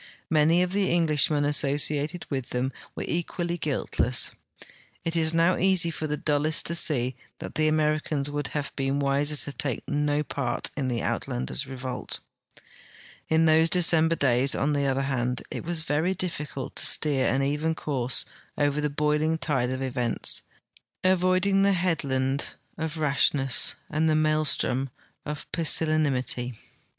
Many 0.31 0.63
of 0.63 0.71
the 0.71 0.91
Englishmen 0.91 1.45
asso 1.45 1.75
ciated 1.75 2.23
with 2.31 2.49
them 2.49 2.73
were 2.95 3.05
equally 3.07 3.55
guiltle.ss. 3.55 4.31
It 5.05 5.15
is 5.15 5.31
now 5.31 5.57
easy 5.57 5.91
for 5.91 6.07
the 6.07 6.17
dullest 6.17 6.65
to 6.65 6.73
see 6.73 7.15
that 7.37 7.53
the 7.53 7.67
Americans 7.67 8.27
would 8.31 8.47
have 8.47 8.75
l>een 8.77 8.99
wiser 8.99 9.35
to 9.35 9.51
take 9.55 9.87
no 9.87 10.23
part 10.23 10.71
in 10.75 10.87
the 10.87 11.01
Uitlanders' 11.01 11.67
revolt. 11.67 12.19
In 13.29 13.45
those 13.45 13.69
Decemljer 13.69 14.17
days, 14.17 14.55
on 14.55 14.73
tlie 14.73 14.89
other 14.89 15.03
hand, 15.03 15.43
it 15.51 15.63
was 15.63 15.81
very 15.81 16.15
diflicult 16.15 16.73
to 16.77 16.85
steer 16.87 17.27
an 17.27 17.43
even 17.43 17.75
course 17.75 18.25
over 18.57 18.81
the 18.81 18.89
boiling 18.89 19.37
tide 19.37 19.69
of 19.69 19.83
events, 19.83 20.41
avoiding 21.03 21.61
the 21.61 21.73
headland 21.73 22.55
of 22.75 22.97
Rashness 22.97 23.75
and 23.87 24.09
the 24.09 24.15
maelstrom 24.15 24.89
of 25.27 25.45
Pusillanimity. 25.51 26.55